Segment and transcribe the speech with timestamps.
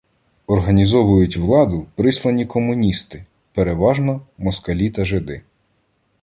[0.47, 5.41] Організовують владу прислані комуністи, переважно москалі та жиди.